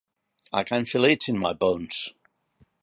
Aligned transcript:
"I 0.51 0.63
can 0.63 0.85
feel 0.85 1.03
it 1.05 1.29
in 1.29 1.37
my 1.37 1.53
bones" 1.53 2.09